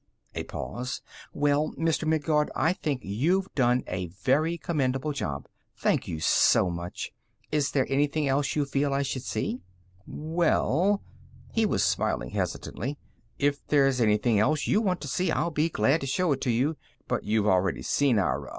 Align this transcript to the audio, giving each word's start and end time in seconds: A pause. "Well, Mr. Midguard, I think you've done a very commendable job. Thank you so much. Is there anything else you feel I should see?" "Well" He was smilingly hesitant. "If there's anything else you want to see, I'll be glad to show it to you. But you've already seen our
A 0.33 0.43
pause. 0.45 1.03
"Well, 1.31 1.75
Mr. 1.77 2.07
Midguard, 2.07 2.49
I 2.55 2.73
think 2.73 3.01
you've 3.03 3.53
done 3.53 3.83
a 3.85 4.07
very 4.07 4.57
commendable 4.57 5.11
job. 5.11 5.47
Thank 5.77 6.07
you 6.07 6.19
so 6.19 6.71
much. 6.71 7.13
Is 7.51 7.69
there 7.69 7.85
anything 7.87 8.27
else 8.27 8.55
you 8.55 8.65
feel 8.65 8.95
I 8.95 9.03
should 9.03 9.21
see?" 9.21 9.61
"Well" 10.07 11.03
He 11.53 11.67
was 11.67 11.83
smilingly 11.83 12.31
hesitant. 12.33 12.97
"If 13.37 13.63
there's 13.67 14.01
anything 14.01 14.39
else 14.39 14.65
you 14.65 14.81
want 14.81 15.01
to 15.01 15.07
see, 15.07 15.29
I'll 15.29 15.51
be 15.51 15.69
glad 15.69 16.01
to 16.01 16.07
show 16.07 16.31
it 16.31 16.41
to 16.41 16.49
you. 16.49 16.77
But 17.07 17.23
you've 17.23 17.45
already 17.45 17.83
seen 17.83 18.17
our 18.17 18.49